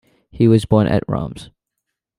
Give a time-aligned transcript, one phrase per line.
[0.31, 1.51] He was born at Reims.